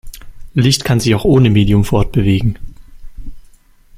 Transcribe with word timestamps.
Licht 0.55 0.83
kann 0.83 0.99
sich 0.99 1.13
auch 1.13 1.25
ohne 1.25 1.51
Medium 1.51 1.83
fortbewegen. 1.85 2.57